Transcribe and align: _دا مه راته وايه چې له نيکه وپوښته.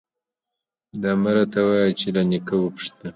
_دا 1.01 1.11
مه 1.21 1.31
راته 1.35 1.59
وايه 1.67 1.91
چې 1.99 2.07
له 2.15 2.21
نيکه 2.29 2.55
وپوښته. 2.57 3.07